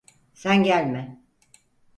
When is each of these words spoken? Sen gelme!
Sen 0.33 0.63
gelme! 0.63 1.21